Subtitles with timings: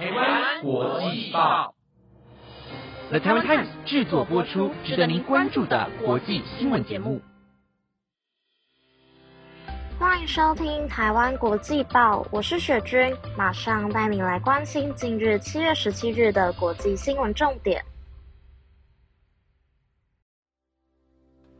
[0.00, 1.74] 台湾国际报
[3.10, 7.20] ，The Taiwan Times 制作播出，值得您关注的国际新闻节目。
[9.98, 17.84] 欢迎收听台湾国际报，我是雪君，马上带你来关心今日七月十七日的国际新闻重点。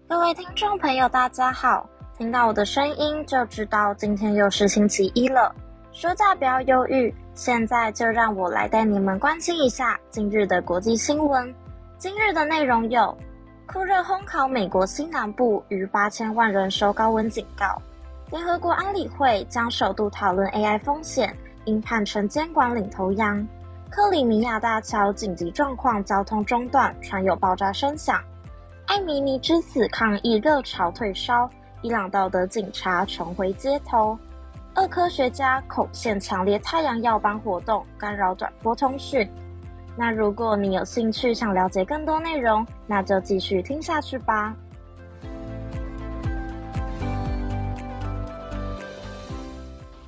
[0.08, 1.86] 各位听众朋友，大家好！
[2.16, 5.54] 听到我的声音，就知道今天又是星期一了。
[5.92, 11.54] 暑假不要忧郁，现在就让我来带你们关心一下今日的国际新闻。
[11.96, 13.16] 今日的内容有：
[13.64, 17.80] 酷热烘烤美国西南部，逾八千万人受高温警告；
[18.30, 21.34] 联合国安理会将首度讨论 AI 风险，
[21.64, 23.42] 应判成监管领头羊；
[23.90, 28.22] 克里米亚大桥紧急状况，交通中断，传有爆炸声响。
[28.84, 31.48] 艾米尼之死抗议热潮退烧，
[31.80, 34.18] 伊朗道德警察重回街头。
[34.74, 39.28] 二科学家恐现强烈太阳耀斑活动干扰短波通讯。
[39.96, 44.54] 那如果你有兴趣想了解更多内容，那就继续听下去吧。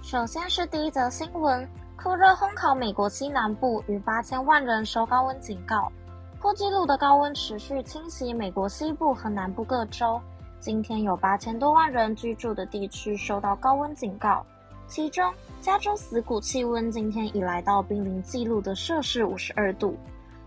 [0.02, 5.90] 首先是第一则新闻：酷热烘烤美国西南部，逾八千万人受高温警告。
[6.40, 10.20] 破纪录的高温持续侵袭美国西部和南部各州，
[10.62, 14.46] 今天有八千多万人居住的地区受到高温警告，
[14.86, 19.98] 其中加州死谷气温今天已来到濒临纪录的摄氏五十二度。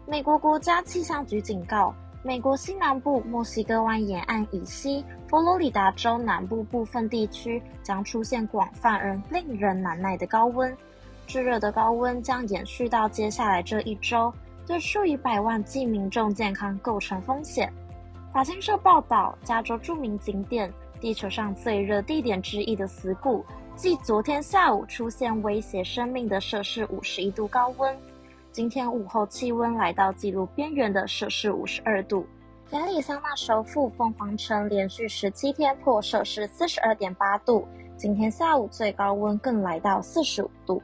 [0.08, 10.74] 美国国家气象局警告，美国西南部、墨西哥湾沿岸以西、佛罗里达州南部部分地区将出现广泛而令人难耐的高温，
[11.28, 14.34] 炙热的高温将延续到接下来这一周。
[14.66, 17.70] 对数以百万计民众健康构成风险。
[18.36, 20.70] 法新社报道，加州著名景点、
[21.00, 23.46] 地球上最热地点之一的死谷，
[23.78, 27.98] 继昨天下午出现威胁生命的摄氏五十一度高温，
[28.52, 32.28] 今天午后气温来到纪录边缘的摄氏五十二度。
[32.72, 40.84] 亚利桑那首府凤凰城连续十七天破摄氏四十二点八度，今天下午最高温更来到四十五度。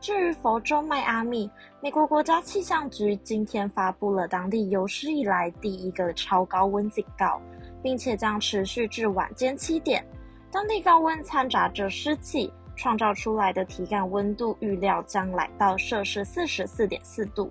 [0.00, 1.50] 至于佛州迈阿密，
[1.80, 7.40] 美国国家气象局今天发布了当地有史以来第一个超高温警告，
[7.82, 10.04] 并且将持续至晚间七点。
[10.52, 17.50] 当地高温掺杂着湿气，创造出来的体感温度预料将来到摄氏四十四点四度。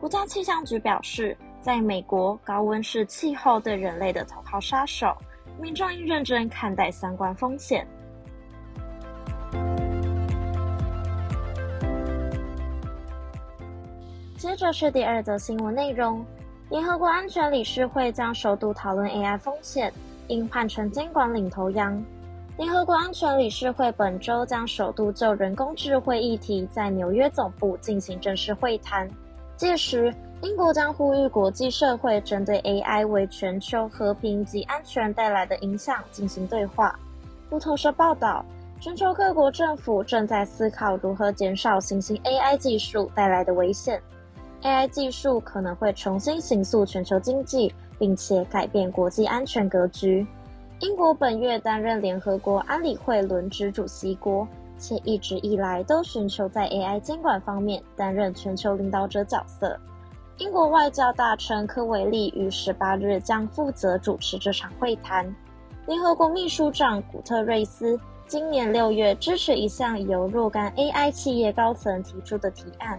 [0.00, 5.14] 国家气象局表示，在美国，高温是气候对人类的头号杀手，
[5.60, 7.86] 民众应认真看待相关风险。
[14.44, 16.22] 接着是第二则新闻内容：
[16.68, 19.90] 联合国安全理事会将首度讨论 AI 风险，
[20.28, 22.04] 应换成监管领头羊。
[22.58, 29.08] 联合国安全理事会本周将首度就人工智慧议题在纽约总部进行正式会谈，
[29.56, 36.94] 届时英国将呼吁国际社会针对 AI 为全球和平及安全带来的影响进行对话。
[37.48, 38.44] 路透社报道，
[38.78, 43.98] 全球各国政府正在思考如何减少新兴 AI 技术带来的危险。
[44.64, 50.26] AI 技术可能会重新形塑全球经济，并且改变国际安全格局。
[50.80, 54.48] 英国本月担任联合国安理会轮值主席国，
[54.78, 59.78] 且一直以来都寻求在 AI 监管方面担任全球领导者角色。
[60.38, 65.32] 英国外交大臣科维利于十八日将负责主持这场会谈。
[65.86, 72.98] 联合国秘书长古特瑞斯今年六月支持一项由若干 AI 企业高层提出的提案。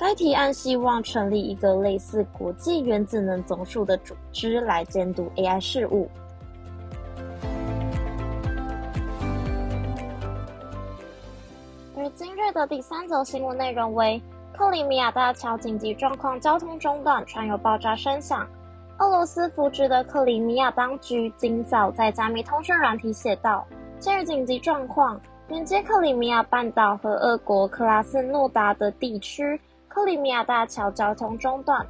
[0.00, 6.08] 该提案希望成立一个类似国际原子能总署的组织来监督 AI 事务。
[11.94, 14.18] 而今日的第三则新闻内容为：
[14.54, 18.48] 克里米亚大桥紧急状况，交通中断，传有爆炸声响。
[19.00, 23.66] 俄罗斯扶植的克里米亚当局今早在加密通讯软体写道
[24.00, 29.60] ：“今日紧急状况，连接克里米亚半岛和俄国克拉斯诺达的地区。”
[29.90, 31.84] 克里米亚大桥交通中断。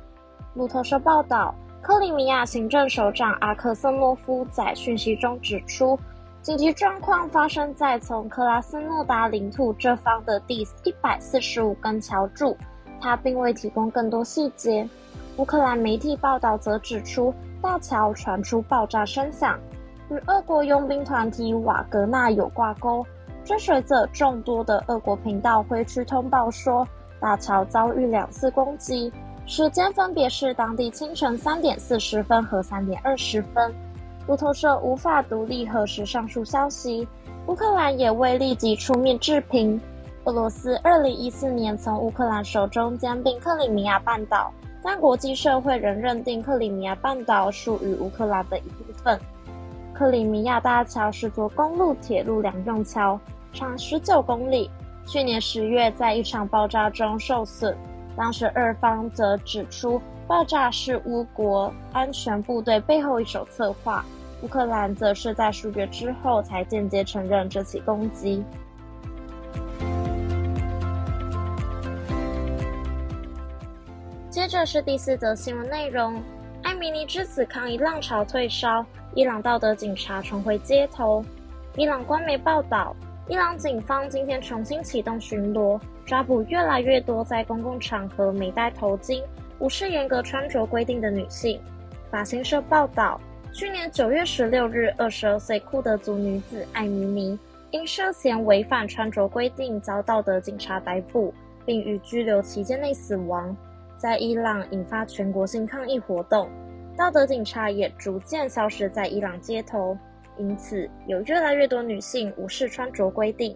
[0.55, 5.99] 路透社报道，克里米亚行政首长阿克瑟诺夫在讯息中指出，
[6.41, 12.57] 紧急状况发生在从克拉斯诺达领土这方的第一百四十五根桥柱。
[13.03, 14.89] 他并未提供更多细节。
[15.37, 19.61] 乌克兰媒体报道则指出，大桥传出爆炸声响，
[20.11, 23.05] 与俄国佣兵团体瓦格纳有挂钩。
[23.45, 26.89] 追随者众多的俄国频道回去通报说。
[27.21, 29.13] 大桥遭遇两次攻击，
[29.47, 33.73] 时间分别是当地清晨三点四十分和三点二十分。
[34.27, 37.07] 路透社无法独立核实上述消息，
[37.47, 39.81] 乌克兰也未立即出面置评。
[40.25, 44.53] 俄罗斯二零一四年从乌克兰手中兼并克里米亚半岛，
[44.83, 49.19] 但国际社会仍认定克里米亚半岛属于乌克兰的一部分。
[49.95, 53.19] 克里米亚大桥是座公路铁路两用桥，
[53.53, 54.71] 长十九公里。
[55.11, 57.77] 去年十月在一场爆炸中受损，
[58.17, 64.05] 当时二方则指出爆炸是乌国安全部队背后一手策划，
[64.41, 68.45] 乌克兰则是在数月之后才间接承认这起攻击。
[74.31, 76.23] 接着是第四则新闻内容：
[76.63, 78.87] 艾米尼之子抗议浪潮退烧，
[79.17, 81.25] 伊朗道德警察重回街头。
[81.77, 82.95] 伊朗官媒报道，
[83.29, 89.23] 伊朗警方今天重新启动巡逻，抓捕越来越多在公共场合没戴头巾、
[89.61, 91.61] 无视严格穿着规定的女性。
[92.11, 93.21] 法新社报道，
[93.53, 97.39] 去年九月十六日，二十二岁库德族女子艾米尼
[97.71, 101.33] 因涉嫌违反穿着规定遭道德警察逮捕，
[101.65, 103.57] 并于拘留期间内死亡。
[103.97, 106.49] 在伊朗引发全国性抗议活动，
[106.97, 109.97] 道德警察也逐渐消失在伊朗街头，
[110.41, 113.55] 因此有越来越多女性无视穿着规定。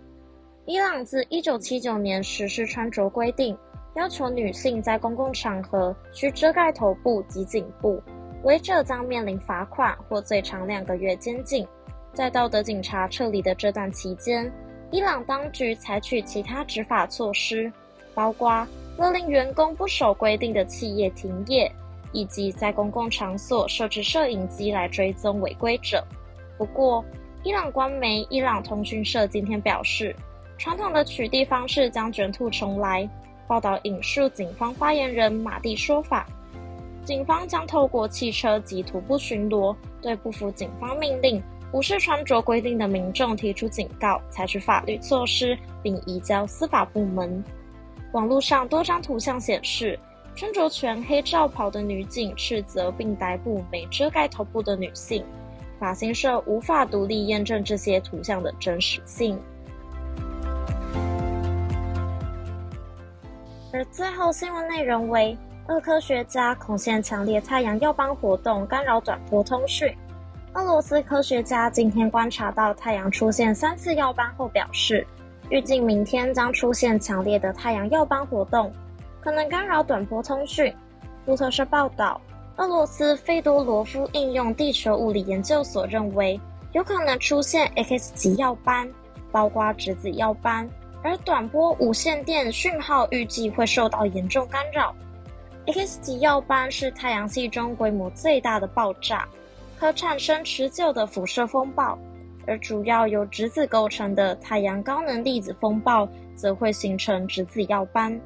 [0.67, 3.57] 伊朗自1979年实施穿着规定，
[3.97, 8.03] 要求女性在公共场合需遮盖头部及颈部，
[8.43, 11.67] 违者将面临罚款或最长两个月监禁。
[12.13, 14.53] 在道德警察撤离的这段期间，
[14.91, 17.73] 伊朗当局采取其他执法措施，
[18.15, 18.67] 包括。
[18.97, 21.69] 勒令员工不守规定的企业停业，
[22.13, 26.01] 以及在公共场所设置摄影机来追踪违规者。
[26.57, 27.05] 不过，
[27.43, 30.15] 伊朗官媒伊朗通讯社今天表示，
[30.57, 33.09] 传统的取缔方式将卷土重来。
[33.47, 36.27] 报道引述警方发言人马蒂说法，
[37.05, 41.43] 警方将透过汽车及徒步巡逻，对不服警方命令、
[41.73, 47.45] 无视穿着规定的民众提出警告，采取法律措施，并移交司法部门。
[48.13, 49.99] 网络上多张图像显示，
[50.35, 55.23] 穿着全黑罩袍的女警斥责并逮捕没遮盖头部的女性。
[55.85, 59.39] 法新社无法独立验证这些图像的真实性。
[63.71, 65.37] 而最后新闻内容为：
[65.69, 69.95] 俄科学家恐现强烈太阳耀斑活动干扰短波通讯。
[70.55, 75.07] 俄罗斯科学家今天观察到太阳出现三次耀斑后表示。
[75.51, 78.73] 预计明天将出现强烈的太阳耀斑活动，
[79.21, 80.75] 可能干扰短波通讯。
[81.27, 82.19] 路透社报道，
[82.57, 86.41] 俄罗斯费多罗夫应用地球物理研究所认为，
[86.73, 88.89] 有可能出现 X 级耀斑，
[89.33, 90.69] 包括质子耀斑，
[91.03, 94.95] 而短波无线电讯号预计会受到严重干扰。
[95.67, 99.29] X 级耀斑是太阳系中规模最大的爆炸，
[99.77, 101.99] 可产生持久的辐射风暴。
[102.47, 106.07] 而主要由质子构成的太阳高能粒子风暴，
[106.37, 108.21] 则会形成质子耀斑。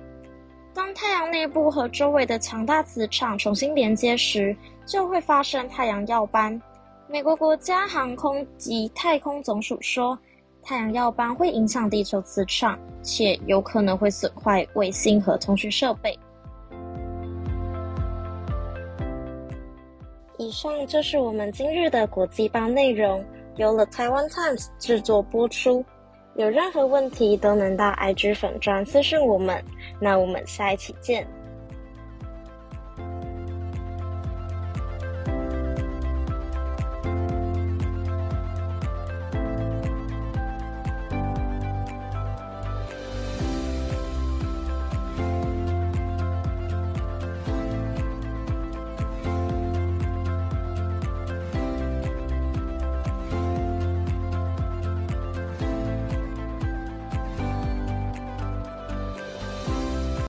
[0.75, 4.57] 当太阳内部和周围的强大磁场重新连接时，
[4.87, 6.61] 就会发生太阳耀斑。
[7.09, 10.19] 美国国家航空及太空总署说，
[10.63, 16.17] 太阳耀斑会影响地球磁场，且有可能会损坏卫星和通讯设备。
[20.37, 23.25] 以上就是我们今日的国际报内容。
[23.57, 25.85] 由了台湾 Times 制作播出，
[26.39, 29.61] 有任何问题都能到 IG 粉专私信我们，
[30.01, 31.27] 那我们下一期见。